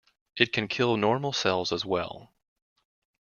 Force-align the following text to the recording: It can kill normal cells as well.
It 0.35 0.51
can 0.51 0.67
kill 0.67 0.97
normal 0.97 1.31
cells 1.31 1.71
as 1.71 1.85
well. 1.85 2.33